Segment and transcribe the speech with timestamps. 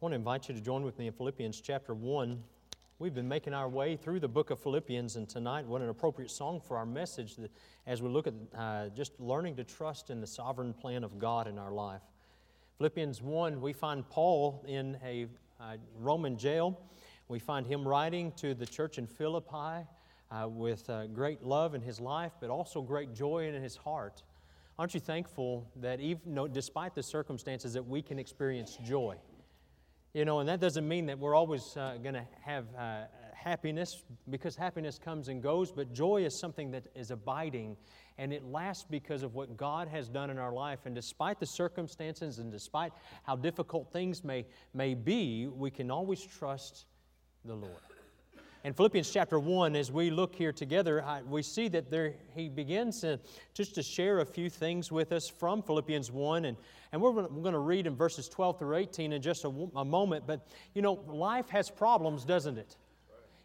[0.00, 2.42] want to invite you to join with me in Philippians chapter 1.
[2.98, 6.30] We've been making our way through the book of Philippians, and tonight, what an appropriate
[6.30, 7.36] song for our message
[7.86, 11.46] as we look at uh, just learning to trust in the sovereign plan of God
[11.46, 12.00] in our life.
[12.78, 15.26] Philippians 1, we find Paul in a
[15.60, 16.80] uh, Roman jail.
[17.28, 19.84] We find him writing to the church in Philippi
[20.30, 24.22] uh, with uh, great love in his life, but also great joy in his heart.
[24.78, 29.18] Aren't you thankful that even no, despite the circumstances that we can experience joy?
[30.12, 34.02] You know, and that doesn't mean that we're always uh, going to have uh, happiness
[34.28, 37.76] because happiness comes and goes, but joy is something that is abiding
[38.18, 40.80] and it lasts because of what God has done in our life.
[40.84, 46.20] And despite the circumstances and despite how difficult things may, may be, we can always
[46.22, 46.86] trust
[47.44, 47.89] the Lord.
[48.62, 52.50] In Philippians chapter 1, as we look here together, I, we see that there, he
[52.50, 53.18] begins to,
[53.54, 56.44] just to share a few things with us from Philippians 1.
[56.44, 56.58] And,
[56.92, 59.84] and we're, we're going to read in verses 12 through 18 in just a, a
[59.84, 60.26] moment.
[60.26, 62.76] But, you know, life has problems, doesn't it?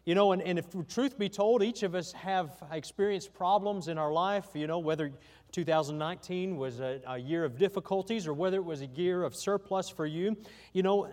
[0.04, 3.96] You know, and, and if truth be told, each of us have experienced problems in
[3.96, 5.10] our life, you know, whether
[5.50, 9.88] 2019 was a, a, year of difficulties or whether it was a year of surplus
[9.88, 10.36] for you.
[10.74, 11.08] You know,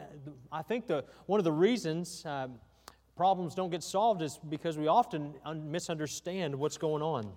[0.52, 2.26] I think the, one of the reasons.
[2.26, 2.56] Um,
[3.16, 5.33] problems don't get solved is because we often
[5.66, 7.31] misunderstand what's going on.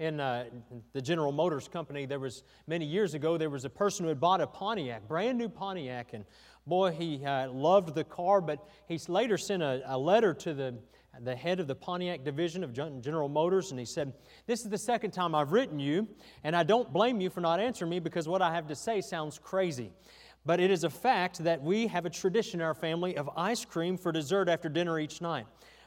[0.00, 0.46] In uh,
[0.92, 4.18] the General Motors Company, there was many years ago, there was a person who had
[4.18, 6.24] bought a Pontiac, brand new Pontiac, and
[6.66, 10.74] boy, he uh, loved the car, but he later sent a, a letter to the,
[11.22, 14.12] the head of the Pontiac division of General Motors, and he said,
[14.46, 16.08] This is the second time I've written you,
[16.42, 19.00] and I don't blame you for not answering me because what I have to say
[19.00, 19.92] sounds crazy.
[20.46, 23.64] But it is a fact that we have a tradition in our family of ice
[23.64, 25.46] cream for dessert after dinner each night.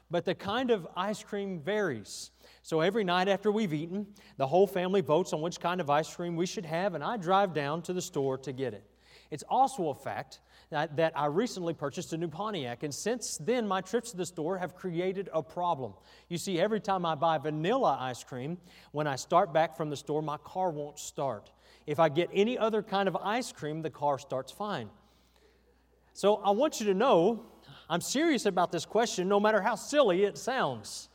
[0.09, 2.31] But the kind of ice cream varies.
[2.64, 6.14] So every night after we've eaten, the whole family votes on which kind of ice
[6.16, 8.83] cream we should have, and I drive down to the store to get it.
[9.30, 13.81] It's also a fact that, I recently purchased a new Pontiac, and since then, my
[13.81, 15.94] trips to the store have created a problem.
[16.30, 18.58] You see, every time I buy vanilla ice cream,
[18.92, 21.52] when I start back from the store, my car won't start.
[21.87, 24.89] If I get any other kind of ice cream, the car starts fine.
[26.14, 27.45] So I want you to know
[27.89, 31.09] I'm serious about this question, no matter how silly it sounds.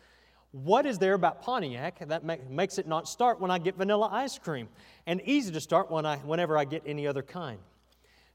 [0.52, 4.38] What is there about Pontiac that makes it not start when I get vanilla ice
[4.38, 4.68] cream
[5.06, 7.58] and easy to start when I, whenever I get any other kind?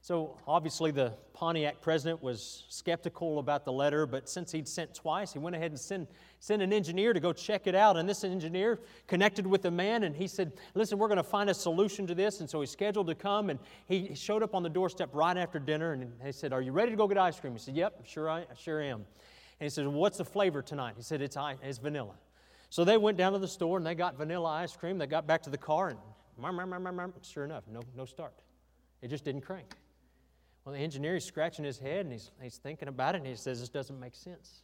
[0.00, 5.32] So, obviously, the Pontiac president was skeptical about the letter, but since he'd sent twice,
[5.32, 6.08] he went ahead and sent,
[6.40, 7.96] sent an engineer to go check it out.
[7.96, 11.50] And this engineer connected with the man, and he said, Listen, we're going to find
[11.50, 12.40] a solution to this.
[12.40, 15.58] And so he scheduled to come, and he showed up on the doorstep right after
[15.58, 17.52] dinner, and he said, Are you ready to go get ice cream?
[17.52, 19.04] He said, Yep, sure I sure am.
[19.60, 20.94] And he said, well, What's the flavor tonight?
[20.96, 22.14] He said, It's, it's vanilla.
[22.70, 24.98] So they went down to the store and they got vanilla ice cream.
[24.98, 25.98] They got back to the car, and
[27.24, 28.34] sure enough, no, no start.
[29.02, 29.74] It just didn't crank.
[30.68, 33.34] Well, the engineer is scratching his head and he's, he's thinking about it and he
[33.36, 34.60] says, This doesn't make sense.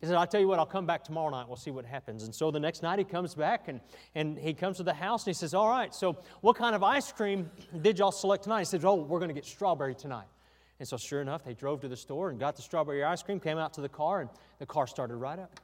[0.00, 1.46] He said, I'll tell you what, I'll come back tomorrow night.
[1.46, 2.24] We'll see what happens.
[2.24, 3.80] And so the next night he comes back and,
[4.16, 6.82] and he comes to the house and he says, All right, so what kind of
[6.82, 7.48] ice cream
[7.80, 8.58] did y'all select tonight?
[8.58, 10.26] He says, Oh, we're going to get strawberry tonight.
[10.80, 13.38] And so sure enough, they drove to the store and got the strawberry ice cream,
[13.38, 15.60] came out to the car, and the car started right up.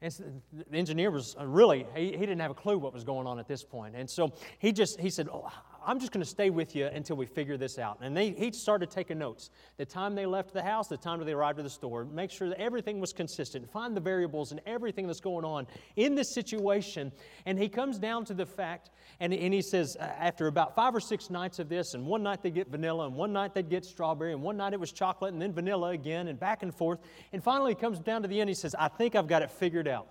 [0.00, 3.02] And so the engineer was uh, really, he, he didn't have a clue what was
[3.02, 3.96] going on at this point.
[3.96, 5.50] And so he just, he said, oh,
[5.86, 7.98] I'm just going to stay with you until we figure this out.
[8.00, 9.50] And they, he started taking notes.
[9.76, 12.48] The time they left the house, the time they arrived at the store, make sure
[12.48, 15.66] that everything was consistent, find the variables and everything that's going on
[15.96, 17.12] in this situation.
[17.46, 20.94] And he comes down to the fact, and, and he says, uh, after about five
[20.94, 23.68] or six nights of this, and one night they get vanilla, and one night they'd
[23.68, 26.74] get strawberry, and one night it was chocolate, and then vanilla again, and back and
[26.74, 26.98] forth.
[27.32, 29.50] And finally he comes down to the end, he says, I think I've got it
[29.50, 30.08] figured out.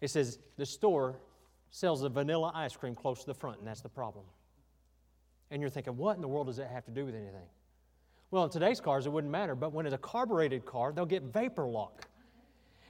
[0.00, 1.20] It says, the store
[1.70, 4.24] sells the vanilla ice cream close to the front, and that's the problem.
[5.50, 7.46] And you're thinking, what in the world does that have to do with anything?
[8.30, 11.24] Well, in today's cars, it wouldn't matter, but when it's a carbureted car, they'll get
[11.24, 12.06] vapor lock.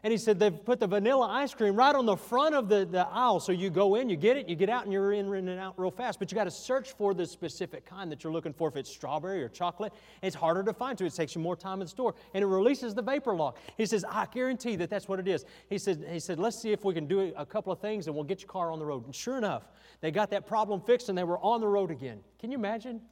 [0.03, 2.87] And he said they've put the vanilla ice cream right on the front of the,
[2.87, 3.39] the aisle.
[3.39, 5.61] So you go in, you get it, you get out, and you're in, in and
[5.61, 6.19] out real fast.
[6.19, 8.69] But you got to search for the specific kind that you're looking for.
[8.69, 11.75] If it's strawberry or chocolate, it's harder to find, so it takes you more time
[11.75, 12.15] in the store.
[12.33, 13.59] And it releases the vapor lock.
[13.77, 15.45] He says, I guarantee that that's what it is.
[15.69, 18.15] He said, he said let's see if we can do a couple of things and
[18.15, 19.05] we'll get your car on the road.
[19.05, 19.65] And sure enough,
[20.01, 22.21] they got that problem fixed and they were on the road again.
[22.39, 23.03] Can you imagine?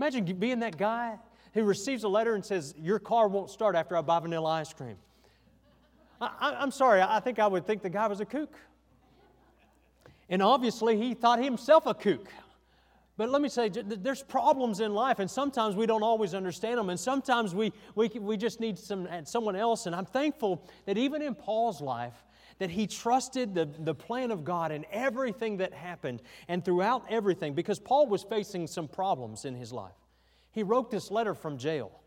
[0.00, 1.18] Imagine being that guy
[1.54, 4.72] who receives a letter and says, Your car won't start after I buy vanilla ice
[4.72, 4.96] cream.
[6.20, 8.54] I, am sorry, I think I would think the guy was a kook.
[10.28, 12.28] And obviously, he thought himself a kook.
[13.16, 16.90] But let me say, there's problems in life, and sometimes we don't always understand them,
[16.90, 19.86] and sometimes we, we, we just need some, uh, someone else.
[19.86, 22.24] And I'm thankful that even in Paul's life,
[22.58, 27.54] that he trusted the, the plan of God in everything that happened and throughout everything,
[27.54, 29.96] because Paul was facing some problems in his life.
[30.52, 32.00] He wrote this letter from jail.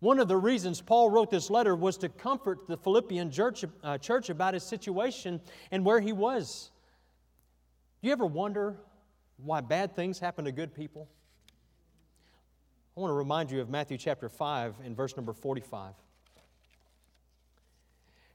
[0.00, 3.98] One of the reasons Paul wrote this letter was to comfort the Philippian church, uh,
[3.98, 5.40] church about his situation
[5.72, 6.70] and where he was.
[8.00, 8.76] Do you ever wonder
[9.38, 11.08] why bad things happen to good people?
[12.96, 15.90] I want to remind you of Matthew chapter 5 and verse number 45.
[15.90, 15.94] It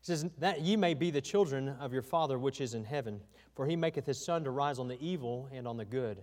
[0.01, 3.21] says, That ye may be the children of your Father which is in heaven,
[3.55, 6.21] for he maketh his sun to rise on the evil and on the good,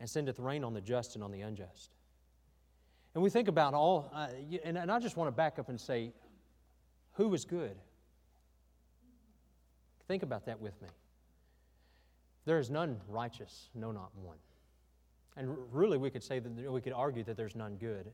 [0.00, 1.97] and sendeth rain on the just and on the unjust.
[3.14, 4.28] And we think about all, uh,
[4.64, 6.12] and, and I just want to back up and say,
[7.14, 7.76] who is good?
[10.06, 10.88] Think about that with me.
[12.44, 14.38] There is none righteous, no, not one.
[15.36, 18.10] And really, we could say that we could argue that there's none good.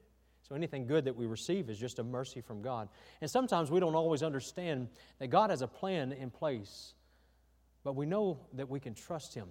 [0.46, 2.88] So anything good that we receive is just a mercy from God.
[3.20, 4.88] And sometimes we don't always understand
[5.18, 6.94] that God has a plan in place,
[7.82, 9.48] but we know that we can trust Him.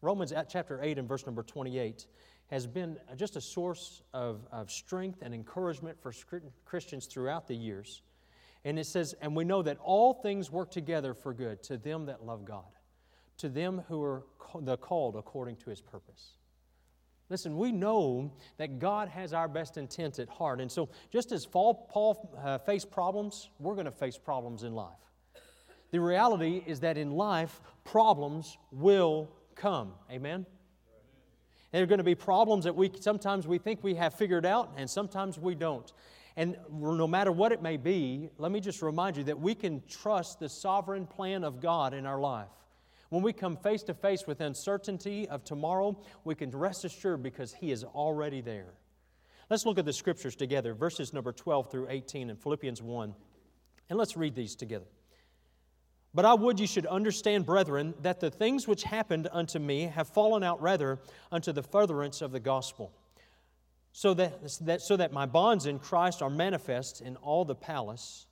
[0.00, 2.06] Romans chapter 8 and verse number 28
[2.54, 6.12] has been just a source of, of strength and encouragement for
[6.64, 8.00] Christians throughout the years.
[8.64, 12.06] And it says, And we know that all things work together for good to them
[12.06, 12.62] that love God,
[13.38, 14.22] to them who are
[14.60, 16.36] the called according to his purpose.
[17.28, 20.60] Listen, we know that God has our best intent at heart.
[20.60, 24.92] And so, just as Paul uh, faced problems, we're going to face problems in life.
[25.90, 29.94] The reality is that in life, problems will come.
[30.08, 30.46] Amen?
[31.74, 34.74] There are going to be problems that we sometimes we think we have figured out,
[34.76, 35.92] and sometimes we don't.
[36.36, 39.82] And no matter what it may be, let me just remind you that we can
[39.88, 42.46] trust the sovereign plan of God in our life.
[43.08, 47.52] When we come face to face with uncertainty of tomorrow, we can rest assured because
[47.52, 48.74] He is already there.
[49.50, 53.12] Let's look at the scriptures together, verses number 12 through 18 in Philippians 1.
[53.90, 54.86] And let's read these together.
[56.14, 60.08] But I would you should understand, brethren, that the things which happened unto me have
[60.08, 61.00] fallen out rather
[61.32, 62.92] unto the furtherance of the gospel,
[63.92, 68.26] so that, so that my bonds in Christ are manifest in all the palace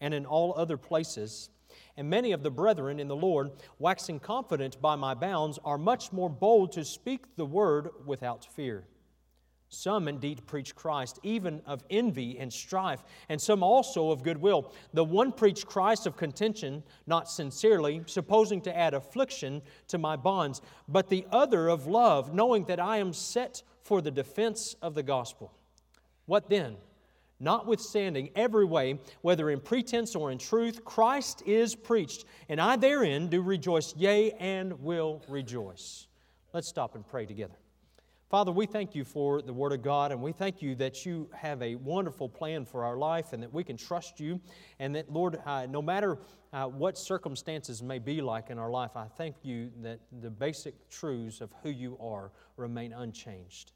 [0.00, 1.50] and in all other places.
[1.98, 6.12] And many of the brethren in the Lord, waxing confident by my bounds, are much
[6.12, 8.84] more bold to speak the word without fear.
[9.68, 14.72] Some indeed preach Christ, even of envy and strife, and some also of goodwill.
[14.94, 20.62] The one preached Christ of contention, not sincerely, supposing to add affliction to my bonds,
[20.88, 25.02] but the other of love, knowing that I am set for the defense of the
[25.02, 25.52] gospel.
[26.26, 26.76] What then?
[27.38, 33.28] Notwithstanding every way, whether in pretense or in truth, Christ is preached, and I therein
[33.28, 36.06] do rejoice, yea, and will rejoice.
[36.54, 37.56] Let's stop and pray together.
[38.28, 41.30] Father, we thank you for the Word of God, and we thank you that you
[41.32, 44.40] have a wonderful plan for our life and that we can trust you.
[44.80, 46.18] And that, Lord, uh, no matter
[46.52, 50.88] uh, what circumstances may be like in our life, I thank you that the basic
[50.90, 53.70] truths of who you are remain unchanged.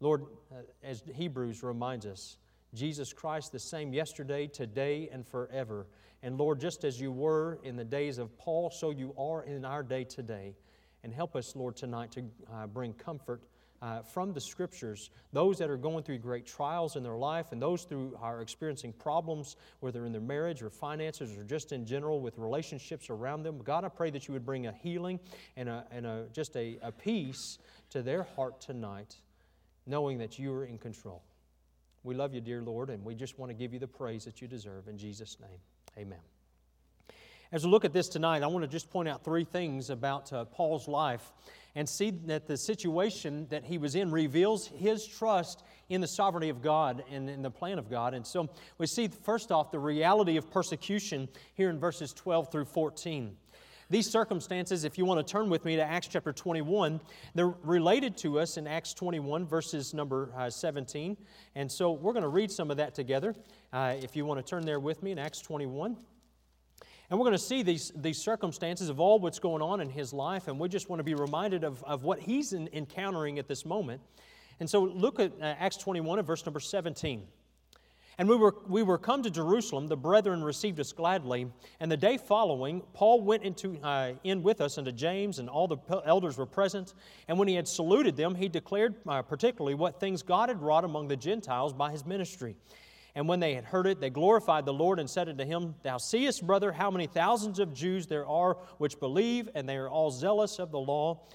[0.00, 2.38] Lord, uh, as Hebrews reminds us,
[2.72, 5.86] Jesus Christ the same yesterday, today, and forever.
[6.22, 9.66] And Lord, just as you were in the days of Paul, so you are in
[9.66, 10.54] our day today.
[11.04, 13.42] And help us, Lord, tonight to uh, bring comfort
[13.82, 15.10] uh, from the Scriptures.
[15.32, 18.92] Those that are going through great trials in their life and those who are experiencing
[18.92, 23.58] problems, whether in their marriage or finances or just in general with relationships around them.
[23.62, 25.20] God, I pray that you would bring a healing
[25.56, 27.58] and, a, and a, just a, a peace
[27.90, 29.16] to their heart tonight,
[29.86, 31.22] knowing that you are in control.
[32.02, 34.40] We love you, dear Lord, and we just want to give you the praise that
[34.40, 34.88] you deserve.
[34.88, 35.58] In Jesus' name,
[35.98, 36.35] amen.
[37.52, 40.32] As we look at this tonight, I want to just point out three things about
[40.32, 41.32] uh, Paul's life
[41.76, 46.48] and see that the situation that he was in reveals his trust in the sovereignty
[46.48, 48.14] of God and in the plan of God.
[48.14, 48.48] And so
[48.78, 53.36] we see, first off, the reality of persecution here in verses 12 through 14.
[53.90, 57.00] These circumstances, if you want to turn with me to Acts chapter 21,
[57.36, 61.16] they're related to us in Acts 21, verses number uh, 17.
[61.54, 63.36] And so we're going to read some of that together.
[63.72, 65.96] Uh, if you want to turn there with me in Acts 21.
[67.08, 70.12] And we're going to see these, these circumstances of all what's going on in his
[70.12, 73.46] life, and we just want to be reminded of, of what he's in, encountering at
[73.46, 74.00] this moment.
[74.58, 77.22] And so look at uh, Acts 21 and verse number 17.
[78.18, 81.48] And we were, we were come to Jerusalem, the brethren received us gladly.
[81.80, 85.68] And the day following, Paul went into, uh, in with us unto James, and all
[85.68, 86.94] the elders were present.
[87.28, 90.84] And when he had saluted them, he declared uh, particularly what things God had wrought
[90.84, 92.56] among the Gentiles by his ministry
[93.16, 95.96] and when they had heard it, they glorified the Lord and said unto him, Thou
[95.96, 100.10] seest, brother, how many thousands of Jews there are which believe, and they are all
[100.10, 101.26] zealous of the law.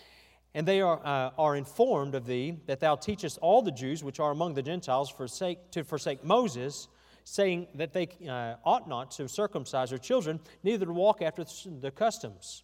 [0.53, 4.19] And they are, uh, are informed of thee that thou teachest all the Jews which
[4.19, 6.88] are among the Gentiles forsake, to forsake Moses,
[7.23, 11.43] saying that they uh, ought not to circumcise their children, neither to walk after
[11.79, 12.63] the customs.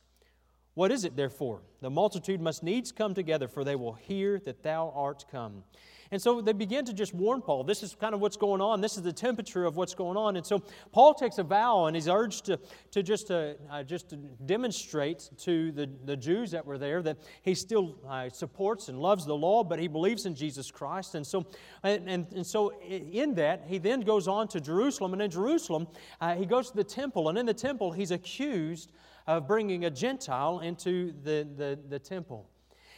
[0.76, 1.64] What is it, therefore?
[1.82, 5.64] The multitude must needs come together, for they will hear that thou art come.
[6.12, 7.64] And so they begin to just warn Paul.
[7.64, 8.82] This is kind of what's going on.
[8.82, 10.36] This is the temperature of what's going on.
[10.36, 12.60] And so Paul takes a vow and he's urged to,
[12.92, 17.18] to just, to, uh, just to demonstrate to the, the Jews that were there that
[17.42, 21.16] he still uh, supports and loves the law, but he believes in Jesus Christ.
[21.16, 21.46] And so,
[21.84, 25.14] and, and, and so in that, he then goes on to Jerusalem.
[25.14, 25.88] And in Jerusalem,
[26.22, 27.30] uh, he goes to the temple.
[27.30, 28.92] And in the temple, he's accused
[29.28, 32.50] of bringing a Gentile into the, the, the temple.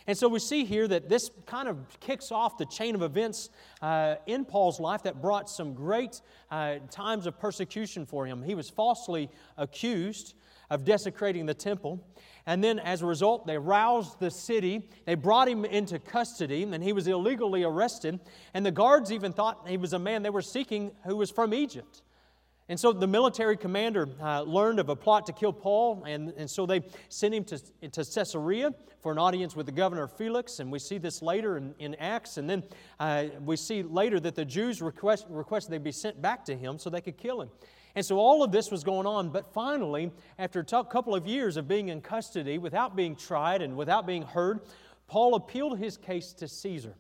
[0.08, 3.50] And so we see here that this kind of kicks off the chain of events
[3.82, 8.42] uh, in Paul's life that brought some great uh, times of persecution for him.
[8.42, 10.34] He was falsely accused
[10.70, 12.04] of desecrating the temple.
[12.46, 14.90] And then, as a result, they roused the city.
[15.06, 18.20] They brought him into custody, and he was illegally arrested.
[18.54, 21.54] And the guards even thought he was a man they were seeking who was from
[21.54, 22.02] Egypt.
[22.70, 26.48] And so the military commander uh, learned of a plot to kill Paul, and, and
[26.48, 27.58] so they sent him to,
[27.90, 30.60] to Caesarea for an audience with the governor Felix.
[30.60, 32.38] And we see this later in, in Acts.
[32.38, 32.64] And then
[33.00, 36.78] uh, we see later that the Jews request, requested they be sent back to him
[36.78, 37.50] so they could kill him.
[37.96, 39.30] And so all of this was going on.
[39.30, 43.64] But finally, after a t- couple of years of being in custody without being tried
[43.64, 44.60] and without being heard,
[45.08, 46.94] Paul appealed his case to Caesar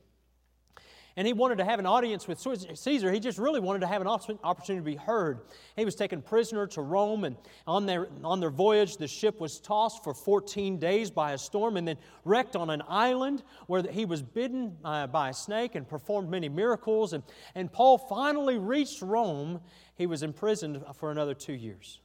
[1.15, 3.11] and he wanted to have an audience with Caesar.
[3.11, 5.41] He just really wanted to have an opportunity to be heard.
[5.75, 7.35] He was taken prisoner to Rome, and
[7.67, 11.77] on their, on their voyage, the ship was tossed for 14 days by a storm
[11.77, 15.87] and then wrecked on an island where he was bitten uh, by a snake and
[15.87, 17.13] performed many miracles.
[17.13, 17.23] And,
[17.55, 19.61] and Paul finally reached Rome.
[19.95, 21.99] He was imprisoned for another two years.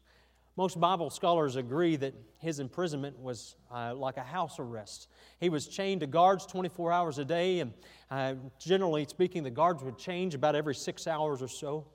[0.57, 5.09] Most Bible scholars agree that his imprisonment was uh, like a house arrest.
[5.41, 7.73] He was chained to guards 24 hours a day, and
[8.11, 11.87] uh, generally speaking, the guards would change about every six hours or so.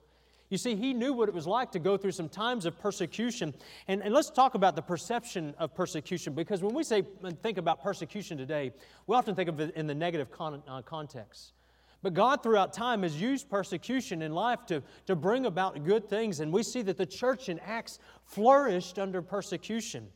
[0.49, 3.53] You see, he knew what it was like to go through some times of persecution.
[3.87, 7.03] And, and let's talk about the perception of persecution, because when we say
[7.43, 8.73] think about persecution today,
[9.07, 11.53] we often think of it in the negative con- uh, context.
[12.01, 16.39] But God, throughout time, has used persecution in life to, to bring about good things.
[16.39, 20.07] And we see that the church in Acts flourished under persecution.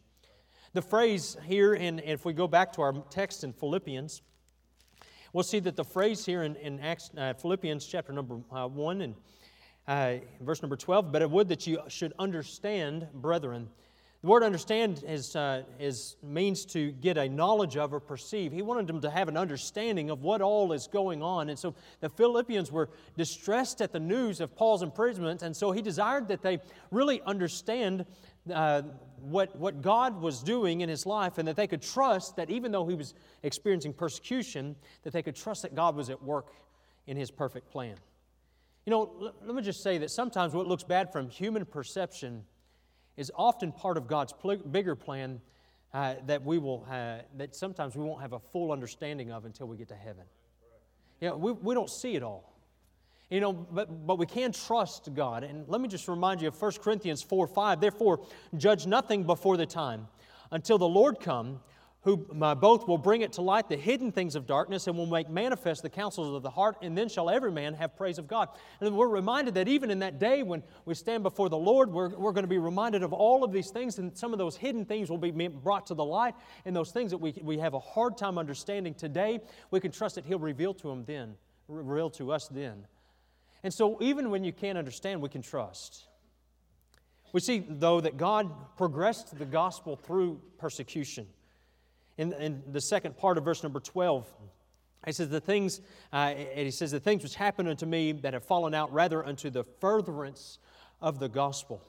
[0.71, 4.21] The phrase here, in, if we go back to our text in Philippians,
[5.33, 9.01] we'll see that the phrase here in, in Acts, uh, Philippians chapter number uh, 1
[9.01, 9.15] and
[9.87, 13.69] uh, verse number 12, but I would that you should understand, brethren,
[14.23, 18.53] the word understand is, uh, is, means to get a knowledge of or perceive.
[18.53, 21.49] He wanted them to have an understanding of what all is going on.
[21.49, 25.81] And so the Philippians were distressed at the news of Paul's imprisonment, and so he
[25.81, 28.05] desired that they really understand
[28.53, 28.83] uh,
[29.19, 32.71] what, what God was doing in his life and that they could trust that even
[32.71, 33.13] though he was
[33.43, 36.53] experiencing persecution, that they could trust that God was at work
[37.07, 37.95] in his perfect plan.
[38.85, 42.45] You know, let me just say that sometimes what looks bad from human perception
[43.17, 45.41] is often part of God's pl- bigger plan
[45.93, 49.67] uh, that we will uh, that sometimes we won't have a full understanding of until
[49.67, 50.23] we get to heaven.
[51.21, 52.51] You know, we, we don't see it all.
[53.29, 55.43] You know, but, but we can trust God.
[55.43, 57.79] And let me just remind you of 1 Corinthians 4 5.
[57.79, 58.25] Therefore,
[58.57, 60.07] judge nothing before the time
[60.51, 61.59] until the Lord come
[62.03, 65.29] who both will bring it to light the hidden things of darkness and will make
[65.29, 68.49] manifest the counsels of the heart, and then shall every man have praise of God.
[68.81, 72.09] And we're reminded that even in that day when we stand before the Lord, we're,
[72.09, 74.83] we're going to be reminded of all of these things, and some of those hidden
[74.83, 77.79] things will be brought to the light, and those things that we, we have a
[77.79, 79.39] hard time understanding today,
[79.71, 81.35] we can trust that He'll reveal to them then,
[81.69, 82.85] reveal to us then.
[83.63, 86.03] And so, even when you can't understand, we can trust.
[87.31, 91.27] We see, though, that God progressed the gospel through persecution
[92.17, 94.31] in, in the second part of verse number 12.
[95.05, 98.43] He says, The things, uh, he says, the things which happened unto me that have
[98.43, 100.59] fallen out rather unto the furtherance
[101.01, 101.81] of the gospel.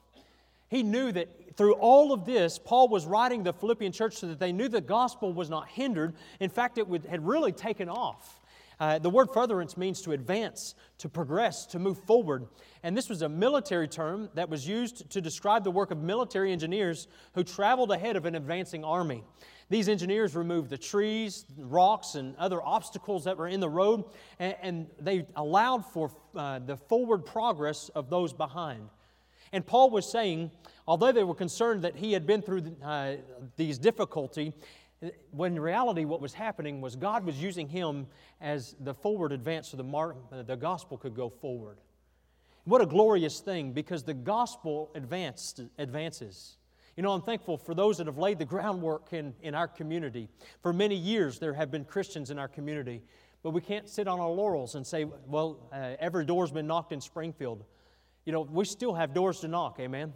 [0.69, 4.41] He knew that through all of this, Paul was writing the Philippian church so that
[4.41, 6.15] they knew the gospel was not hindered.
[6.41, 8.41] In fact, it would, had really taken off.
[8.81, 12.49] Uh, the word furtherance means to advance, to progress, to move forward.
[12.83, 16.51] And this was a military term that was used to describe the work of military
[16.51, 19.23] engineers who traveled ahead of an advancing army.
[19.71, 24.05] These engineers removed the trees, rocks, and other obstacles that were in the road,
[24.39, 28.89] and, and they allowed for uh, the forward progress of those behind.
[29.53, 30.51] And Paul was saying,
[30.87, 33.15] although they were concerned that he had been through uh,
[33.57, 34.53] these difficulty,
[35.31, 38.07] when in reality what was happening was God was using him
[38.41, 41.79] as the forward advance so the, mar- the gospel could go forward.
[42.65, 46.57] What a glorious thing because the gospel advanced, advances.
[46.97, 50.29] You know, I'm thankful for those that have laid the groundwork in, in our community.
[50.63, 53.03] For many years, there have been Christians in our community,
[53.43, 56.93] but we can't sit on our laurels and say, well, uh, every door's been knocked
[56.93, 57.65] in Springfield.
[58.25, 60.13] You know, we still have doors to knock, amen?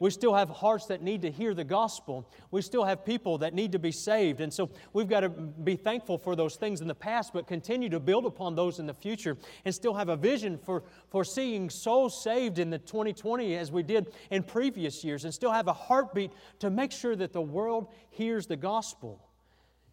[0.00, 2.26] We still have hearts that need to hear the gospel.
[2.50, 4.40] We still have people that need to be saved.
[4.40, 7.90] And so we've got to be thankful for those things in the past, but continue
[7.90, 11.68] to build upon those in the future and still have a vision for, for seeing
[11.68, 15.72] souls saved in the 2020 as we did in previous years and still have a
[15.74, 16.30] heartbeat
[16.60, 19.22] to make sure that the world hears the gospel.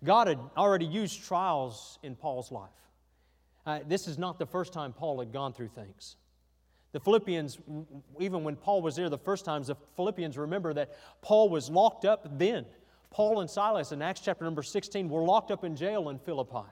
[0.05, 2.69] God had already used trials in Paul's life.
[3.65, 6.15] Uh, this is not the first time Paul had gone through things.
[6.93, 7.59] The Philippians,
[8.19, 12.05] even when Paul was there the first times, the Philippians remember that Paul was locked
[12.05, 12.65] up then.
[13.11, 16.67] Paul and Silas in Acts chapter number 16 were locked up in jail in Philippi.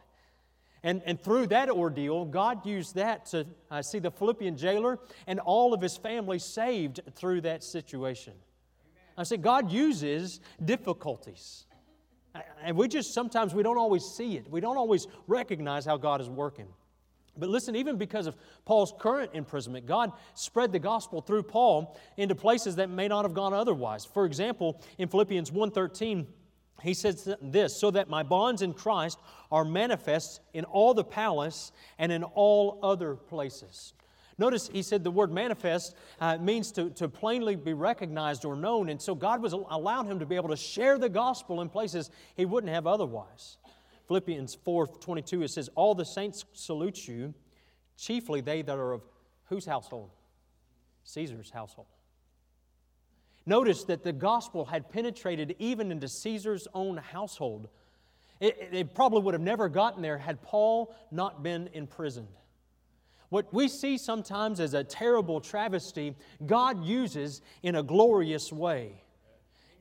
[0.84, 5.40] And, and through that ordeal, God used that to uh, see the Philippian jailer and
[5.40, 8.34] all of his family saved through that situation.
[9.18, 11.66] I say God uses difficulties.
[12.64, 14.50] And we just sometimes we don't always see it.
[14.50, 16.68] We don't always recognize how God is working.
[17.38, 22.36] But listen, even because of Paul's current imprisonment, God spread the gospel through Paul into
[22.36, 24.06] places that may not have gone otherwise.
[24.06, 26.26] For example, in Philippians 1:13,
[26.82, 29.20] he says this, so that my bonds in Christ
[29.52, 33.94] are manifest in all the palace and in all other places.
[34.38, 38.90] Notice he said the word manifest uh, means to, to plainly be recognized or known.
[38.90, 42.12] And so God was allowed him to be able to share the gospel in places
[42.36, 43.58] he wouldn't have otherwise.
[44.08, 47.34] Philippians 4 22, it says, All the saints salute you,
[47.98, 49.02] chiefly they that are of
[49.46, 50.12] whose household?
[51.04, 51.88] Caesar's household.
[53.46, 57.70] Notice that the gospel had penetrated even into Caesar's own household.
[58.40, 62.28] It, it probably would have never gotten there had Paul not been imprisoned.
[63.30, 69.04] What we see sometimes as a terrible travesty, God uses in a glorious way.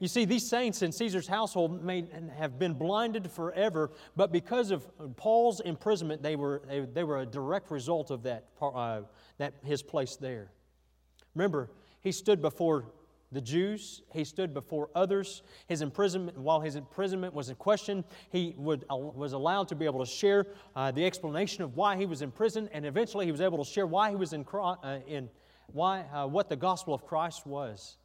[0.04, 2.04] You see, these saints in Caesar's household may
[2.36, 7.24] have been blinded forever, but because of Paul's imprisonment, they were, they, they were a
[7.24, 9.00] direct result of that, uh,
[9.38, 10.50] that, his place there.
[11.34, 11.70] Remember,
[12.02, 12.92] he stood before
[13.32, 15.42] the Jews, he stood before others.
[15.68, 19.86] His imprisonment, while his imprisonment was in question, he would, uh, was allowed to be
[19.86, 23.32] able to share uh, the explanation of why he was in prison, and eventually he
[23.32, 25.30] was able to share why he was in, uh, in
[25.72, 27.96] why, uh, what the gospel of Christ was.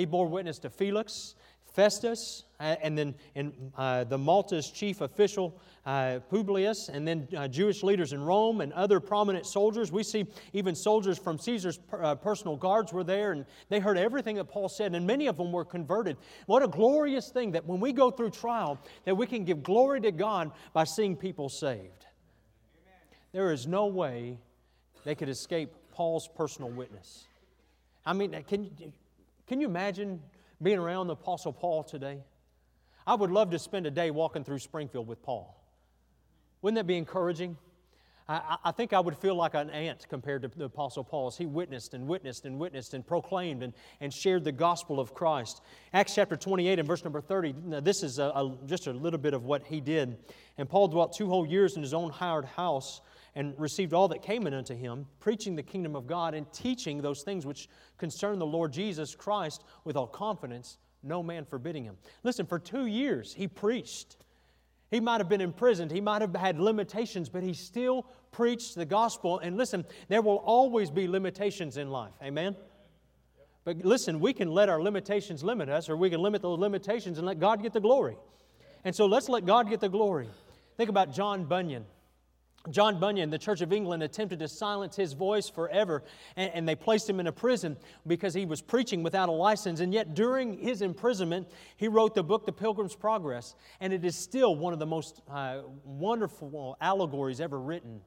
[0.00, 1.34] He bore witness to Felix,
[1.74, 7.46] Festus, uh, and then in, uh, the Malta's chief official, uh, Publius, and then uh,
[7.48, 9.92] Jewish leaders in Rome and other prominent soldiers.
[9.92, 13.98] We see even soldiers from Caesar's per, uh, personal guards were there, and they heard
[13.98, 16.16] everything that Paul said, and many of them were converted.
[16.46, 20.00] What a glorious thing that when we go through trial, that we can give glory
[20.00, 22.06] to God by seeing people saved.
[23.32, 24.38] There is no way
[25.04, 27.26] they could escape Paul's personal witness.
[28.06, 28.92] I mean, can you,
[29.50, 30.22] can you imagine
[30.62, 32.20] being around the Apostle Paul today?
[33.04, 35.60] I would love to spend a day walking through Springfield with Paul.
[36.62, 37.56] Wouldn't that be encouraging?
[38.28, 41.36] I, I, think I would feel like an ant compared to the Apostle Paul as
[41.36, 45.62] he witnessed and witnessed and witnessed and proclaimed and, and shared the gospel of Christ.
[45.92, 49.34] Acts chapter 28 and verse number 30, this is a, a, just a little bit
[49.34, 50.16] of what he did.
[50.58, 53.00] And Paul dwelt two whole years in his own hired house
[53.34, 57.00] and received all that came in unto him, preaching the kingdom of God and teaching
[57.00, 61.96] those things which concern the Lord Jesus Christ with all confidence, no man forbidding him.
[62.22, 64.16] Listen, for two years he preached.
[64.90, 68.84] He might have been imprisoned, he might have had limitations, but he still preached the
[68.84, 69.38] gospel.
[69.38, 72.12] And listen, there will always be limitations in life.
[72.22, 72.56] Amen?
[73.64, 77.18] But listen, we can let our limitations limit us, or we can limit those limitations
[77.18, 78.16] and let God get the glory.
[78.84, 80.28] And so let's let God get the glory.
[80.76, 81.84] Think about John Bunyan.
[82.68, 86.02] John Bunyan, the Church of England, attempted to silence his voice forever,
[86.36, 87.74] and, and, they placed him in a prison
[88.06, 89.80] because he was preaching without a license.
[89.80, 94.14] And yet, during his imprisonment, he wrote the book, The Pilgrim's Progress, and it is
[94.14, 98.02] still one of the most uh, wonderful allegories ever written.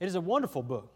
[0.00, 0.92] It is a wonderful book.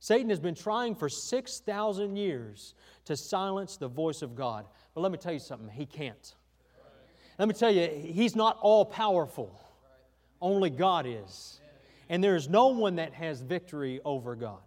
[0.00, 2.74] Satan has been trying for 6,000 years
[3.04, 4.64] to silence the voice of God.
[4.94, 6.34] But let me tell you something, he can't.
[7.38, 9.60] Let me tell you, he's not all powerful,
[10.40, 11.60] only God is
[12.08, 14.60] and there is no one that has victory over God.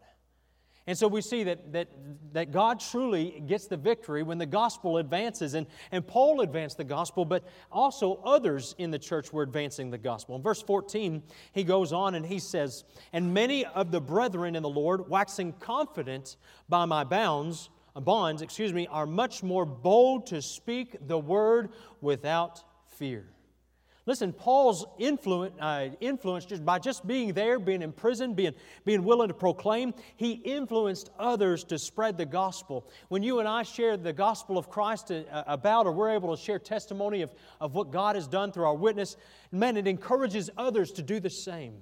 [0.89, 1.87] And so we see that, that,
[2.33, 5.53] that God truly gets the victory when the gospel advances.
[5.53, 9.99] And, and Paul advanced the gospel, but also others in the church were advancing the
[9.99, 10.35] gospel.
[10.35, 11.21] In verse 14,
[11.53, 15.53] he goes on and he says, And many of the brethren in the Lord, waxing
[15.59, 16.37] confident
[16.69, 21.69] by my bounds, uh, bonds, excuse me, are much more bold to speak the word
[22.01, 23.27] without fear.
[24.09, 29.03] Listen, Paul's influence, uh, influence just by just being there, being in prison, being, being
[29.03, 32.89] willing to proclaim, he influenced others to spread the gospel.
[33.09, 36.41] When you and I share the gospel of Christ uh, about, or we're able to
[36.41, 39.15] share testimony of, of what God has done through our witness,
[39.51, 41.75] man, it encourages others to do the same.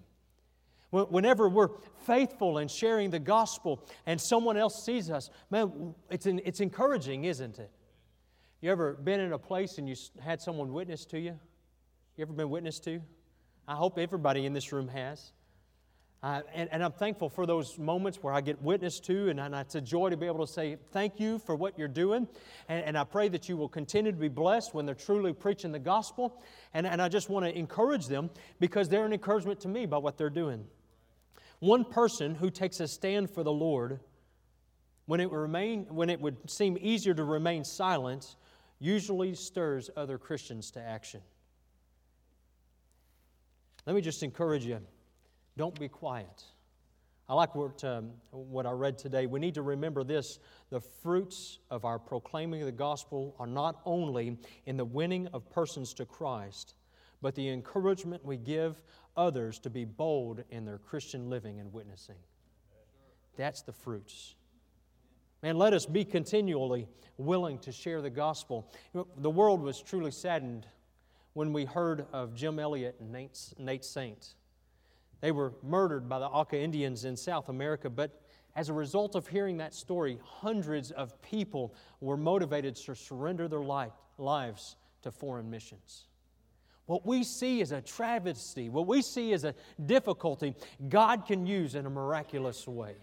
[0.91, 1.69] Whenever we're
[2.05, 7.57] faithful in sharing the gospel and someone else sees us, man, it's, it's encouraging, isn't
[7.57, 7.71] it?
[8.59, 11.39] You ever been in a place and you had someone witness to you?
[12.17, 12.99] You ever been witnessed to?
[13.67, 15.33] I hope everybody in this room has.
[16.23, 19.53] Uh, and, and, I'm thankful for those moments where I get witnessed to, and, and,
[19.53, 22.27] it's a joy to be able to say thank you for what you're doing.
[22.69, 25.71] And, and, I pray that you will continue to be blessed when they're truly preaching
[25.71, 26.41] the gospel.
[26.73, 29.99] And, and I just want to encourage them because they're an encouragement to me by
[29.99, 30.65] what they're doing.
[31.59, 33.99] One person who takes a stand for the Lord,
[35.05, 38.37] when it, remain, when it would seem easier to remain silent,
[38.79, 41.21] usually stirs other Christians to action.
[43.87, 44.81] Let me just encourage you
[45.55, 46.43] don't be quiet.
[47.29, 49.27] I like what, um, what I read today.
[49.27, 54.37] We need to remember this the fruits of our proclaiming the gospel are not only
[54.65, 56.75] in the winning of persons to Christ,
[57.21, 58.81] but the encouragement we give
[59.15, 62.17] others to be bold in their Christian living and witnessing.
[63.37, 64.35] That's the fruits.
[65.41, 68.69] Man, let us be continually willing to share the gospel.
[68.93, 70.67] The world was truly saddened
[71.37, 74.33] when we heard of Jim Elliot and Nate, Nate Saint.
[75.21, 78.23] They were murdered by the Auca Indians in South America, but
[78.55, 83.61] as a result of hearing that story, hundreds of people were motivated to surrender their
[83.61, 86.05] life, lives to foreign missions.
[86.87, 89.53] What we see is a travesty, what we see is a
[89.85, 90.55] difficulty,
[90.89, 92.95] God can use in a miraculous way.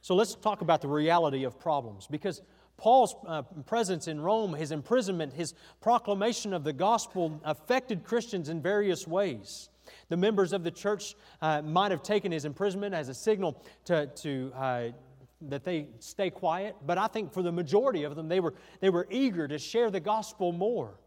[0.00, 2.40] So let's talk about the reality of problems because
[2.76, 8.60] Paul's uh, presence in Rome, his imprisonment, his proclamation of the gospel affected Christians in
[8.60, 9.70] various ways.
[10.08, 14.06] The members of the church uh, might have taken his imprisonment as a signal to,
[14.06, 14.82] to uh,
[15.42, 18.90] that they stay quiet, but I think for the majority of them, they were, they
[18.90, 20.98] were eager to share the gospel more.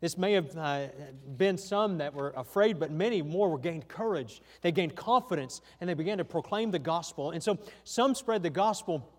[0.00, 0.88] This may have uh,
[1.36, 4.42] been some that were afraid, but many more were gained courage.
[4.60, 7.30] They gained confidence and they began to proclaim the gospel.
[7.30, 9.10] And so some spread the gospel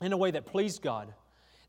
[0.00, 1.14] in a way that pleased God.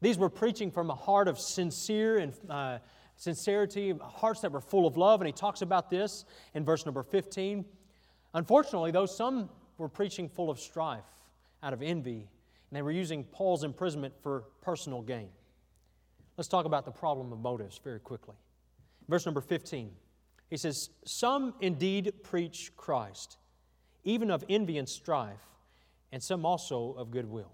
[0.06, 2.78] These were preaching from a heart of sincere and uh,
[3.16, 5.20] sincerity, hearts that were full of love.
[5.20, 7.66] And he talks about this in verse number 15.
[8.36, 11.08] Unfortunately, though, some were preaching full of strife
[11.64, 15.30] out of envy, and they were using Paul's imprisonment for personal gain.
[16.38, 18.36] Let's talk about the problem of motives very quickly.
[19.10, 19.90] Verse number 15,
[20.52, 23.38] he says, Some indeed preach Christ,
[24.04, 25.48] even of envy and strife,
[26.12, 27.50] and some also of goodwill.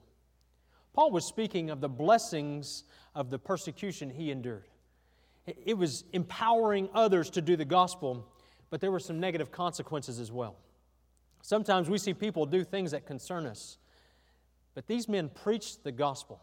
[0.93, 2.83] Paul was speaking of the blessings
[3.15, 4.67] of the persecution he endured.
[5.45, 8.27] It was empowering others to do the gospel,
[8.69, 10.57] but there were some negative consequences as well.
[11.41, 13.77] Sometimes we see people do things that concern us,
[14.75, 16.41] but these men preached the gospel.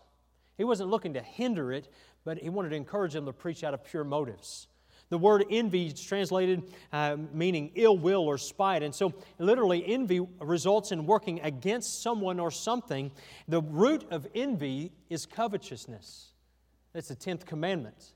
[0.57, 1.89] He wasn't looking to hinder it,
[2.25, 4.67] but he wanted to encourage them to preach out of pure motives.
[5.11, 8.83] The word envy is translated uh, meaning ill will or spite.
[8.83, 13.11] And so, literally, envy results in working against someone or something.
[13.47, 16.33] The root of envy is covetousness.
[16.93, 18.13] That's the 10th commandment.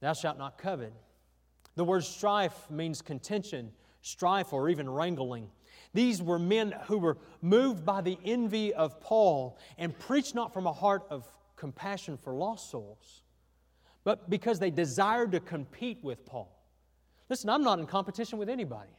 [0.00, 0.92] Thou shalt not covet.
[1.74, 5.50] The word strife means contention, strife, or even wrangling.
[5.94, 10.66] These were men who were moved by the envy of Paul and preached not from
[10.66, 13.22] a heart of compassion for lost souls,
[14.04, 16.54] but because they desired to compete with Paul.
[17.28, 18.90] Listen, I'm not in competition with anybody.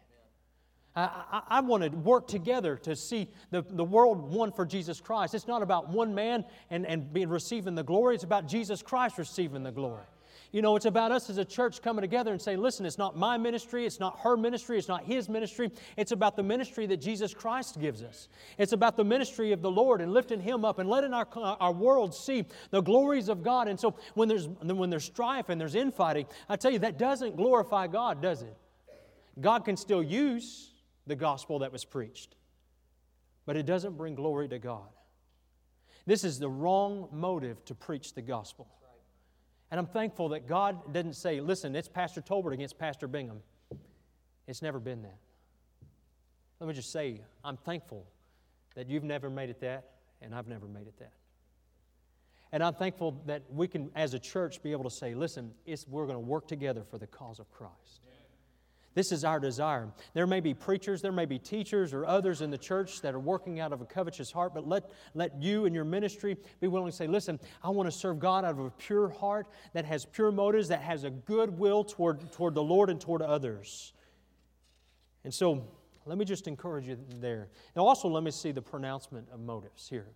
[0.95, 4.99] I, I, I, want to work together to see the, the world won for Jesus
[4.99, 5.35] Christ.
[5.35, 9.17] It's not about one man and, and being receiving the glory, it's about Jesus Christ
[9.17, 10.03] receiving the glory.
[10.51, 13.15] You know, it's about us as a church coming together and saying, listen, it's not
[13.15, 15.69] my ministry, it's not her ministry, it's not his ministry.
[15.95, 18.29] It's about the ministry that Jesus Christ gives us.
[18.57, 21.71] It's about the ministry of the Lord and lifting him up and letting our, our
[21.71, 23.67] world see the glories of God.
[23.67, 27.35] And so when there's, when there's strife and there's infighting, I tell you, that doesn't
[27.35, 28.57] glorify God, does it?
[29.39, 30.71] God can still use
[31.05, 32.35] the gospel that was preached,
[33.45, 34.89] but it doesn't bring glory to God.
[36.07, 38.67] This is the wrong motive to preach the gospel.
[39.71, 43.41] And I'm thankful that God didn't say, listen, it's Pastor Tolbert against Pastor Bingham.
[44.47, 45.17] It's never been that.
[46.59, 48.05] Let me just say, I'm thankful
[48.75, 51.13] that you've never made it that, and I've never made it that.
[52.51, 55.53] And I'm thankful that we can, as a church, be able to say, listen,
[55.87, 58.01] we're going to work together for the cause of Christ.
[58.99, 59.87] This is our desire.
[60.13, 63.19] There may be preachers, there may be teachers, or others in the church that are
[63.19, 66.91] working out of a covetous heart, but let, let you and your ministry be willing
[66.91, 70.03] to say, listen, I want to serve God out of a pure heart that has
[70.03, 73.93] pure motives, that has a good will toward, toward the Lord and toward others.
[75.23, 75.63] And so,
[76.05, 77.47] let me just encourage you there.
[77.77, 80.07] Now, also, let me see the pronouncement of motives here.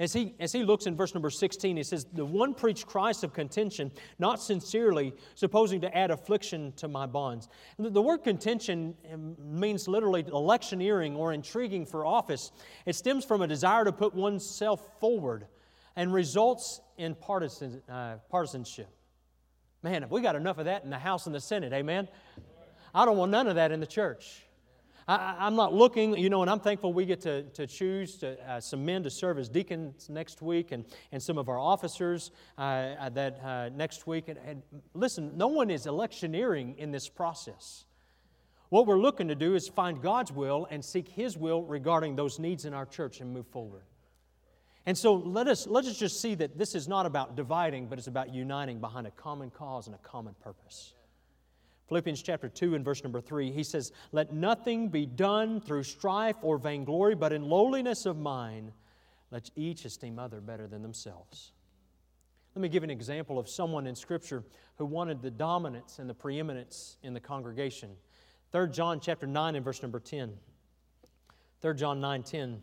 [0.00, 3.22] As he, as he looks in verse number 16, he says, The one preached Christ
[3.22, 7.48] of contention, not sincerely, supposing to add affliction to my bonds.
[7.78, 12.50] The, the word contention um, means literally electioneering or intriguing for office.
[12.86, 15.46] It stems from a desire to put oneself forward
[15.96, 18.88] and results in partisan, uh, partisanship.
[19.82, 22.08] Man, if we got enough of that in the House and the Senate, amen?
[22.94, 24.46] I don't want none of that in the church.
[25.10, 28.38] I, am not looking, you know, and I'm thankful we get to, to choose to,
[28.48, 32.30] uh, some men to serve as deacons next week and, and some of our officers
[32.56, 34.28] uh, uh, that uh, next week.
[34.28, 34.62] And, and
[34.94, 37.86] listen, no one is electioneering in this process.
[38.68, 42.38] What we're looking to do is find God's will and seek His will regarding those
[42.38, 43.82] needs in our church and move forward.
[44.86, 47.98] And so let us, let us just see that this is not about dividing, but
[47.98, 50.94] it's about uniting behind a common cause and a common purpose.
[51.90, 56.36] Philippians chapter 2 and verse number 3, he says, Let nothing be done through strife
[56.40, 58.70] or vainglory, but in lowliness of mind,
[59.32, 61.50] let each esteem other better than themselves.
[62.54, 64.44] Let me give an example of someone in Scripture
[64.76, 67.90] who wanted the dominance and the preeminence in the congregation.
[68.52, 70.32] 3 John chapter 9 and verse number 10.
[71.60, 72.62] 3 John 9 10.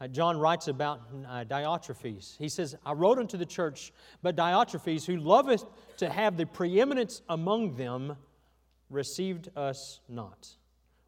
[0.00, 2.38] Uh, John writes about uh, Diotrephes.
[2.38, 5.64] He says, I wrote unto the church, but Diotrephes, who loveth
[5.96, 8.16] to have the preeminence among them,
[8.90, 10.48] received us not.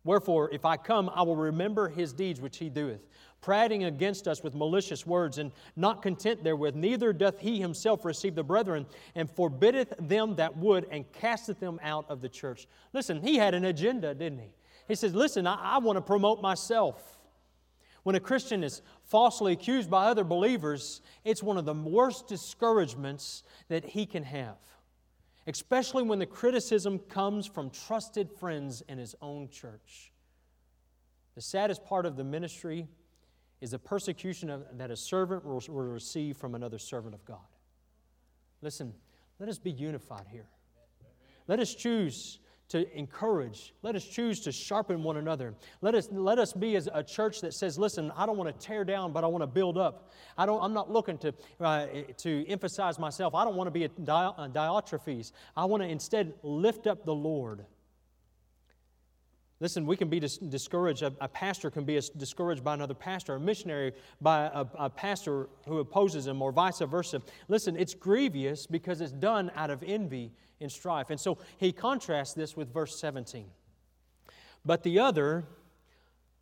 [0.04, 3.06] Wherefore, if I come, I will remember his deeds which he doeth,
[3.40, 8.34] prating against us with malicious words, and not content therewith, neither doth he himself receive
[8.34, 12.66] the brethren, and forbiddeth them that would, and casteth them out of the church.
[12.92, 14.54] Listen, he had an agenda, didn't he?
[14.88, 17.20] He says, Listen, I, I want to promote myself.
[18.02, 23.44] When a Christian is falsely accused by other believers, it's one of the worst discouragements
[23.68, 24.56] that he can have
[25.46, 30.12] especially when the criticism comes from trusted friends in his own church.
[31.34, 32.88] The saddest part of the ministry
[33.60, 37.38] is the persecution of, that a servant will, will receive from another servant of God.
[38.60, 38.92] Listen,
[39.38, 40.46] let us be unified here.
[41.48, 42.38] Let us choose
[42.72, 43.74] to encourage.
[43.82, 45.54] Let us choose to sharpen one another.
[45.82, 48.66] Let us, let us be as a church that says, listen, I don't want to
[48.66, 50.10] tear down, but I want to build up.
[50.38, 51.86] I don't, I'm not looking to, uh,
[52.18, 53.34] to emphasize myself.
[53.34, 55.32] I don't want to be a, di- a Diotrephes.
[55.54, 57.66] I want to instead lift up the Lord.
[59.62, 61.02] Listen, we can be dis- discouraged.
[61.02, 65.48] A, a, pastor can be discouraged by another pastor, a missionary by a, a pastor
[65.68, 67.22] who opposes him, or vice versa.
[67.46, 71.10] Listen, it's grievous because it's done out of envy and strife.
[71.10, 73.46] And so he contrasts this with verse 17.
[74.64, 75.44] But the other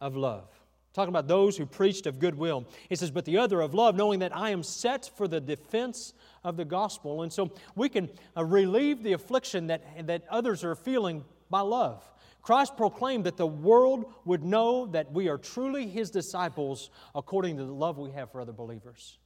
[0.01, 0.49] of love.
[0.95, 2.65] Talking about those who preached of goodwill.
[2.89, 6.15] He says, But the other of love, knowing that I am set for the defense
[6.43, 7.21] of the gospel.
[7.21, 12.03] And so we can uh, relieve the affliction that, that others are feeling by love.
[12.43, 17.65] Christ proclaimed that the world would know that we are truly his disciples according to
[17.65, 19.19] the love we have for other believers.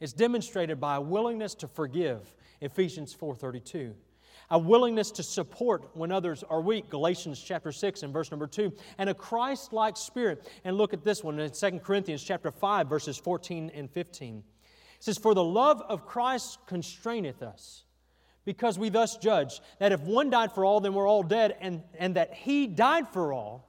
[0.00, 3.94] It's demonstrated by a willingness to forgive, Ephesians 4:32.
[4.52, 8.72] A willingness to support when others are weak, Galatians chapter 6 and verse number 2,
[8.98, 10.48] and a Christ-like spirit.
[10.64, 14.42] And look at this one in 2 Corinthians chapter 5 verses 14 and 15.
[14.96, 17.84] It says, "For the love of Christ constraineth us."
[18.50, 21.84] Because we thus judge that if one died for all, then we're all dead, and,
[21.96, 23.64] and that he died for all,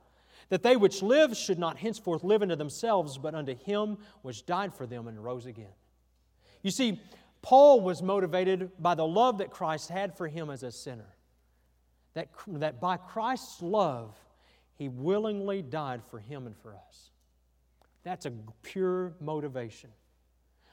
[0.50, 4.74] that they which live should not henceforth live unto themselves, but unto him which died
[4.74, 5.70] for them and rose again.
[6.64, 7.00] You see,
[7.44, 11.16] Paul was motivated by the love that Christ had for him as a sinner.
[12.16, 14.16] That, that by Christ's love,
[14.80, 17.12] he willingly died for him and for us.
[18.02, 18.32] That's a
[18.64, 19.92] pure motivation.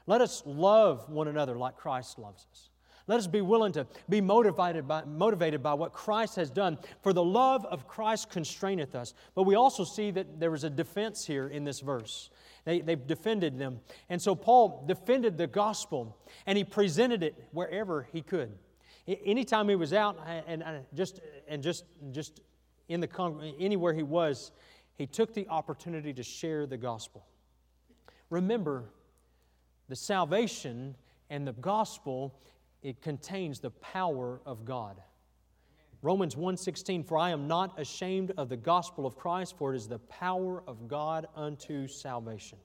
[0.06, 2.70] Let us love one another like Christ loves us.
[3.08, 6.78] Let us be willing to be motivated by, motivated by what Christ has done.
[7.02, 9.14] For the love of Christ constraineth us.
[9.34, 12.28] But we also see that there was a defense here in this verse.
[12.64, 13.80] They, they defended them.
[14.10, 18.52] And so Paul defended the gospel and he presented it wherever he could.
[19.24, 22.40] Anytime he was out and, and just, and just, just
[22.88, 24.52] in the, anywhere he was,
[24.96, 27.24] he took the opportunity to share the gospel.
[28.28, 28.90] Remember,
[29.88, 30.94] the salvation
[31.30, 32.38] and the gospel
[32.82, 35.02] it contains the power of God.
[36.02, 39.88] Romans 1:16 For I am not ashamed of the gospel of Christ for it is
[39.88, 42.58] the power of God unto salvation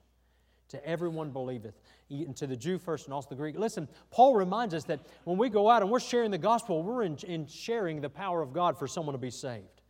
[0.68, 1.74] to everyone believeth
[2.10, 3.58] and to the Jew first and also the Greek.
[3.58, 7.02] Listen, Paul reminds us that when we go out and we're sharing the gospel, we're
[7.02, 9.82] in, in sharing the power of God for someone to be saved.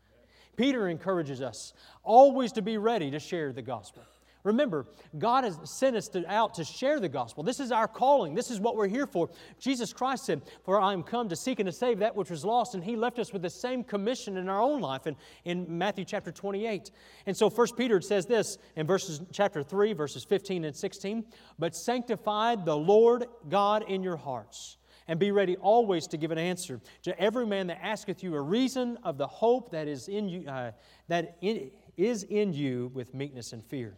[0.57, 4.05] Peter encourages us always to be ready to share the gospel.
[4.45, 7.43] Remember, God has sent us to, out to share the gospel.
[7.43, 8.35] This is our calling.
[8.35, 9.31] This is what we're here for.
[9.59, 12.45] Jesus Christ said, For I am come to seek and to save that which was
[12.45, 12.75] lost.
[12.75, 16.05] And He left us with the same commission in our own life in, in Matthew
[16.05, 16.91] chapter 28.
[17.25, 21.25] And so 1 Peter says this in verses chapter 3, verses 15 and 16.
[21.59, 24.77] But sanctify the Lord God in your hearts
[25.09, 28.41] and be ready always to give an answer to every man that asketh you a
[28.43, 30.73] reason of the hope that is in you, uh,
[31.09, 33.97] that in, is in you with meekness and fear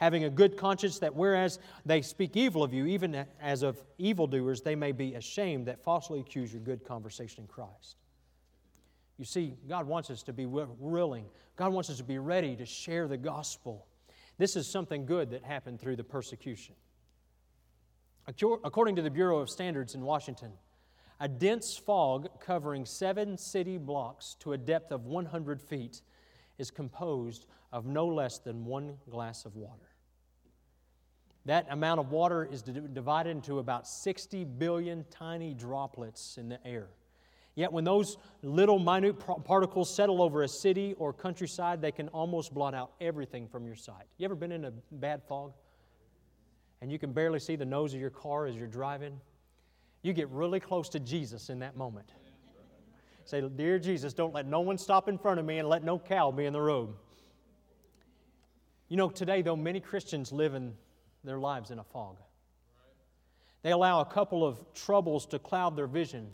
[0.00, 4.62] having a good conscience, that whereas they speak evil of you, even as of evildoers,
[4.62, 7.96] they may be ashamed that falsely accuse your good conversation in Christ.
[9.18, 12.64] You see, God wants us to be willing, God wants us to be ready to
[12.64, 13.86] share the gospel.
[14.38, 16.74] This is something good that happened through the persecution.
[18.26, 20.52] According to the Bureau of Standards in Washington,
[21.20, 26.00] a dense fog covering seven city blocks to a depth of 100 feet
[26.56, 29.89] is composed of no less than one glass of water.
[31.46, 36.88] That amount of water is divided into about 60 billion tiny droplets in the air.
[37.54, 42.54] Yet, when those little minute particles settle over a city or countryside, they can almost
[42.54, 44.04] blot out everything from your sight.
[44.18, 45.52] You ever been in a bad fog?
[46.80, 49.20] And you can barely see the nose of your car as you're driving?
[50.02, 52.12] You get really close to Jesus in that moment.
[53.24, 55.98] Say, Dear Jesus, don't let no one stop in front of me and let no
[55.98, 56.94] cow be in the road.
[58.88, 60.72] You know, today, though, many Christians live in
[61.24, 62.16] their lives in a fog.
[63.62, 66.30] They allow a couple of troubles to cloud their vision.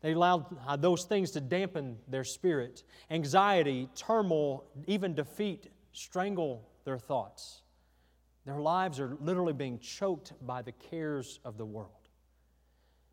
[0.00, 2.82] They allow uh, those things to dampen their spirit.
[3.10, 7.62] Anxiety, turmoil, even defeat strangle their thoughts.
[8.44, 11.90] Their lives are literally being choked by the cares of the world.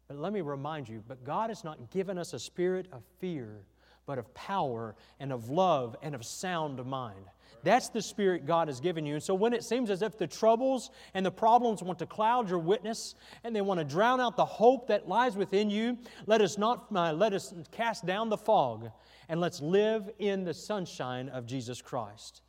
[0.08, 3.66] But let me remind you, but God has not given us a spirit of fear,
[4.06, 7.26] but of power and of love and of sound mind.
[7.63, 9.16] That's the spirit God has given you.
[9.16, 12.50] And so when it seems as if the troubles and the problems want to cloud
[12.50, 16.42] your witness and they want to drown out the hope that lies within you, let
[16.42, 18.89] us not uh, let us cast down the fog
[19.30, 22.42] and let's live in the sunshine of Jesus Christ.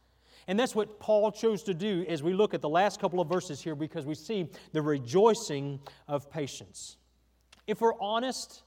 [0.46, 3.28] And that's what Paul chose to do as we look at the last couple of
[3.28, 6.96] verses here because we see the rejoicing of patience.
[7.66, 8.62] If we're honest,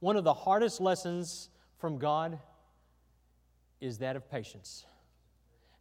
[0.00, 2.38] one of the hardest lessons from God
[3.80, 4.84] is that of patience.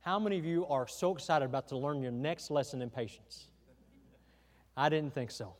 [0.04, 3.48] How many of you are so excited about to learn your next lesson in patience?
[4.76, 5.54] I didn't think so.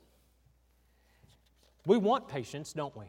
[1.86, 3.06] We want patience, don't we?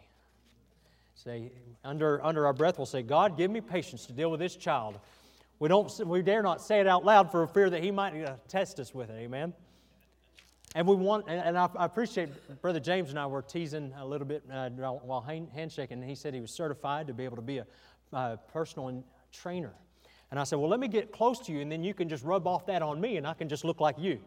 [1.16, 1.50] Say
[1.84, 5.00] under, under our breath, we'll say, God, give me patience to deal with this child.
[5.58, 8.34] We, don't, we dare not say it out loud for fear that he might uh,
[8.46, 9.18] test us with it.
[9.18, 9.52] Amen?
[10.76, 12.28] And we want, and I, appreciate
[12.62, 16.02] Brother James and I were teasing a little bit uh, while handshaking.
[16.02, 17.60] He said he was certified to be able to be
[18.12, 19.72] a personal trainer.
[20.34, 22.24] And I said, Well, let me get close to you, and then you can just
[22.24, 24.18] rub off that on me, and I can just look like you.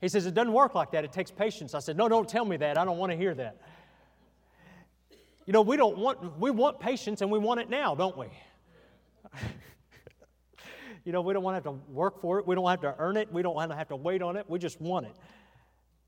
[0.00, 1.04] He says, It doesn't work like that.
[1.04, 1.72] It takes patience.
[1.72, 2.76] I said, No, don't tell me that.
[2.76, 3.58] I don't want to hear that.
[5.46, 8.26] You know, we don't want, we want patience, and we want it now, don't we?
[11.04, 12.46] you know, we don't want to have to work for it.
[12.48, 13.32] We don't have to earn it.
[13.32, 14.50] We don't want to have to wait on it.
[14.50, 15.14] We just want it.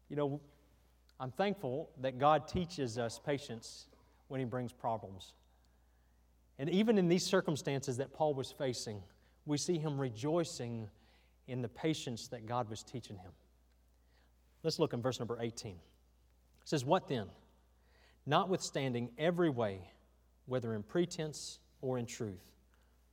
[0.08, 0.40] You know,
[1.20, 3.86] I'm thankful that God teaches us patience
[4.26, 5.32] when He brings problems.
[6.58, 9.02] And even in these circumstances that Paul was facing,
[9.44, 10.88] we see him rejoicing
[11.46, 13.30] in the patience that God was teaching him.
[14.62, 15.72] Let's look in verse number 18.
[15.72, 15.78] It
[16.64, 17.26] says, What then?
[18.24, 19.80] Notwithstanding every way,
[20.46, 22.42] whether in pretense or in truth,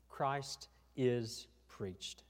[0.10, 2.24] Christ is preached.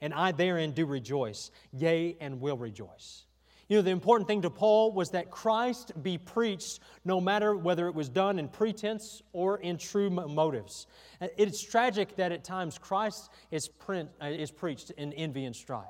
[0.00, 3.24] And I therein do rejoice, yea, and will rejoice.
[3.68, 7.86] You know, the important thing to Paul was that Christ be preached no matter whether
[7.86, 10.86] it was done in pretense or in true motives.
[11.20, 15.54] Uh, it's tragic that at times Christ is, print, uh, is preached in envy and
[15.54, 15.84] strife.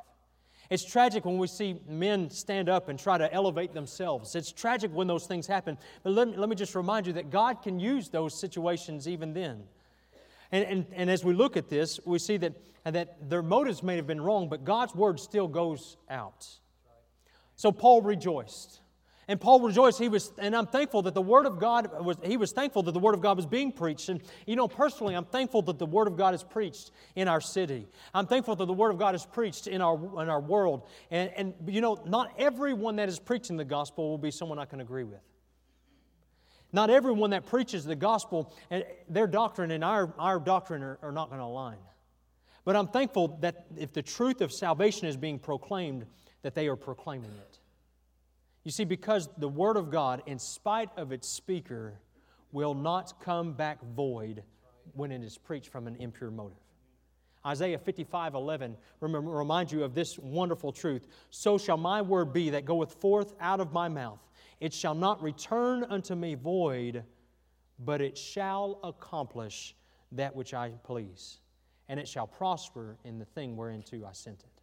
[0.70, 4.34] It's tragic when we see men stand up and try to elevate themselves.
[4.34, 5.78] It's tragic when those things happen.
[6.02, 9.32] But let me, let me just remind you that God can use those situations even
[9.32, 9.62] then.
[10.50, 13.96] And, and, and as we look at this, we see that, that their motives may
[13.96, 16.46] have been wrong, but God's word still goes out.
[17.58, 18.80] So Paul rejoiced.
[19.26, 19.98] And Paul rejoiced.
[19.98, 22.92] He was, and I'm thankful that the Word of God was, he was thankful that
[22.92, 24.08] the Word of God was being preached.
[24.08, 27.40] And, you know, personally, I'm thankful that the Word of God is preached in our
[27.40, 27.88] city.
[28.14, 30.86] I'm thankful that the Word of God is preached in our, in our world.
[31.10, 34.64] And, and, you know, not everyone that is preaching the gospel will be someone I
[34.64, 35.20] can agree with.
[36.72, 41.12] Not everyone that preaches the gospel, and their doctrine and our, our doctrine are, are
[41.12, 41.78] not going to align.
[42.64, 46.06] But I'm thankful that if the truth of salvation is being proclaimed,
[46.42, 47.58] that they are proclaiming it.
[48.64, 51.94] You see, because the Word of God, in spite of its speaker,
[52.52, 54.42] will not come back void
[54.94, 56.58] when it is preached from an impure motive.
[57.46, 61.06] Isaiah 55 11 remember, remind you of this wonderful truth.
[61.30, 64.18] So shall my word be that goeth forth out of my mouth.
[64.60, 67.04] It shall not return unto me void,
[67.78, 69.74] but it shall accomplish
[70.12, 71.38] that which I please,
[71.88, 74.57] and it shall prosper in the thing whereunto I sent it.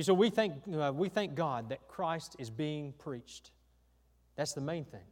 [0.00, 3.50] You so we thank, uh, we thank God that Christ is being preached.
[4.34, 5.04] That's the main thing.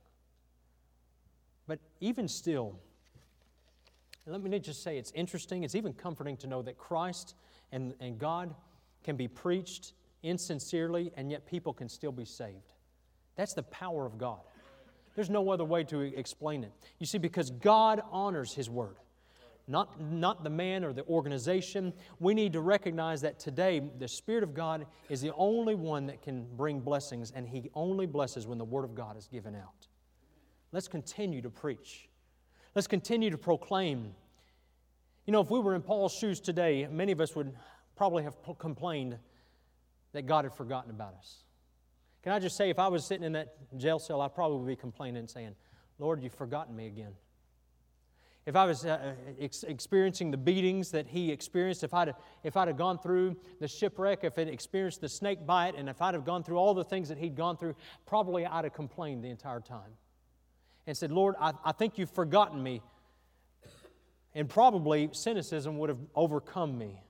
[1.66, 2.74] But even still,
[4.24, 7.34] let me just say it's interesting, it's even comforting to know that Christ
[7.70, 8.55] and, and God
[9.05, 12.72] can be preached insincerely, and yet people can still be saved.
[13.36, 14.41] That's the power of God.
[15.16, 16.72] There's no other way to explain it.
[16.99, 18.97] You see, because God honors His word,
[19.69, 21.93] not, not the man or the organization.
[22.19, 26.23] We need to recognize that today the Spirit of God is the only one that
[26.23, 29.87] can bring blessings, and He only blesses when the Word of God is given out.
[30.73, 32.09] Let's continue to preach.
[32.75, 34.14] Let's continue to proclaim.
[35.27, 37.53] You know, if we were in Paul's shoes today, many of us would
[37.97, 39.19] probably have complained
[40.12, 41.45] that God had forgotten about us.
[42.23, 44.77] Can I just say, if I was sitting in that jail cell, I'd probably be
[44.77, 45.55] complaining and saying,
[45.99, 47.12] Lord, you've forgotten me again.
[48.49, 52.69] If I was uh, ex- experiencing the beatings that he experienced, if I'd, if I'd
[52.69, 56.25] have gone through the shipwreck, if I'd experienced the snake bite, and if I'd have
[56.25, 57.75] gone through all the things that he'd gone through,
[58.07, 59.91] probably I'd have complained the entire time
[60.87, 62.81] and said, Lord, I, I think you've forgotten me.
[64.35, 67.03] And probably cynicism would have overcome me.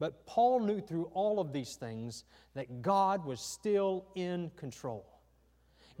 [0.00, 2.24] But Paul knew through all of these things
[2.54, 5.19] that God was still in control.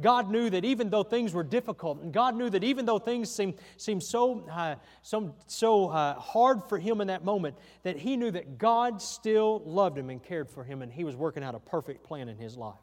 [0.00, 3.30] God knew that even though things were difficult, and God knew that even though things
[3.30, 8.16] seemed, seemed so, uh, so, so uh, hard for him in that moment, that he
[8.16, 11.54] knew that God still loved him and cared for him, and he was working out
[11.54, 12.74] a perfect plan in his life.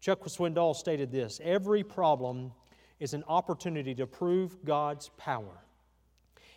[0.00, 2.52] Chuck Swindoll stated this Every problem
[3.00, 5.64] is an opportunity to prove God's power.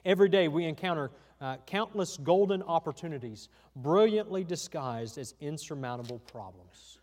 [0.06, 7.00] Every day we encounter uh, countless golden opportunities, brilliantly disguised as insurmountable problems.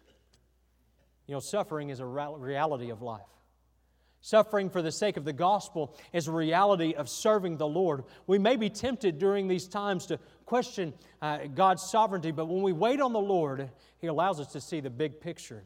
[1.29, 3.21] You know, suffering is a reality of life.
[4.21, 8.03] Suffering for the sake of the gospel is a reality of serving the Lord.
[8.27, 12.73] We may be tempted during these times to question uh, God's sovereignty, but when we
[12.73, 13.71] wait on the Lord,
[14.01, 15.63] He allows us to see the big picture.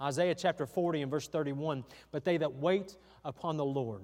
[0.00, 4.02] Isaiah chapter 40 and verse 31 But they that wait upon the Lord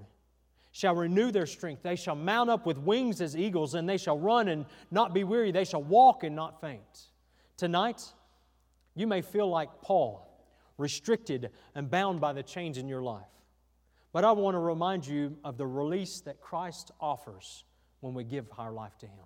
[0.72, 1.82] shall renew their strength.
[1.82, 5.22] They shall mount up with wings as eagles, and they shall run and not be
[5.22, 5.52] weary.
[5.52, 7.08] They shall walk and not faint.
[7.58, 8.02] Tonight,
[8.94, 10.26] you may feel like Paul,
[10.78, 13.24] restricted and bound by the chains in your life.
[14.12, 17.64] But I want to remind you of the release that Christ offers
[18.00, 19.24] when we give our life to Him.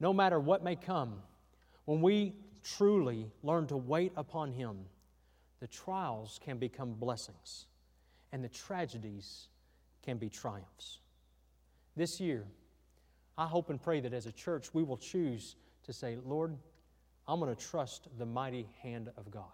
[0.00, 1.22] No matter what may come,
[1.84, 2.34] when we
[2.64, 4.76] truly learn to wait upon Him,
[5.60, 7.66] the trials can become blessings
[8.32, 9.48] and the tragedies
[10.02, 10.98] can be triumphs.
[11.94, 12.44] This year,
[13.38, 16.56] I hope and pray that as a church we will choose to say, Lord,
[17.28, 19.44] I'm going to trust the mighty hand of God.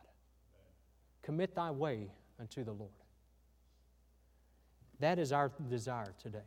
[1.22, 2.90] Commit thy way unto the Lord.
[5.00, 6.38] That is our desire today.